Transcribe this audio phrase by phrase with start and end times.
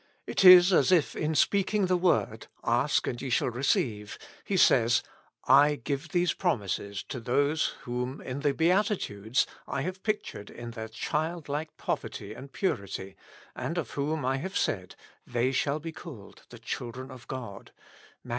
[0.25, 5.03] It is as if in speaking the word," Ask, and ye shall receive," He says,
[5.47, 10.87] I give these promises to those whom in the beatitudes I have pictured in their
[10.87, 13.15] childlike poverty and purity,
[13.55, 14.95] and of whom I have said,
[15.27, 17.71] "They shall be called the children of God"
[18.23, 18.29] (Matt.